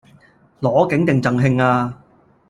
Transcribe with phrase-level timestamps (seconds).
[0.61, 1.95] 攞景定贈慶呀